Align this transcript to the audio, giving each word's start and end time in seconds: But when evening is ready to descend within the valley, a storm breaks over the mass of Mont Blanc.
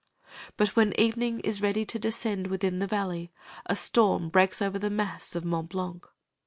But 0.57 0.69
when 0.75 0.99
evening 0.99 1.41
is 1.41 1.61
ready 1.61 1.85
to 1.85 1.99
descend 1.99 2.47
within 2.47 2.79
the 2.79 2.87
valley, 2.87 3.31
a 3.67 3.75
storm 3.75 4.29
breaks 4.29 4.59
over 4.59 4.79
the 4.79 4.89
mass 4.89 5.35
of 5.35 5.45
Mont 5.45 5.69
Blanc. 5.69 6.07